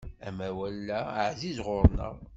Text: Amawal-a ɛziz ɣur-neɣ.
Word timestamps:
Amawal-a 0.27 0.99
ɛziz 1.29 1.57
ɣur-neɣ. 1.67 2.15